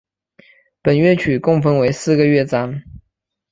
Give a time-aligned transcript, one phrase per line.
[0.81, 2.81] 本乐曲共分为四个乐章。